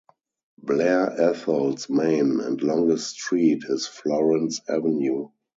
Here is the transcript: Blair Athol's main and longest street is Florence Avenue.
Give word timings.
Blair 0.57 1.11
Athol's 1.21 1.87
main 1.87 2.39
and 2.39 2.59
longest 2.63 3.11
street 3.11 3.61
is 3.69 3.85
Florence 3.85 4.59
Avenue. 4.67 5.29